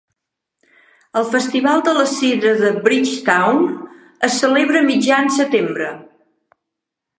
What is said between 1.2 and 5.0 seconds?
Festival de la Sidra de Bridgetown es celebra a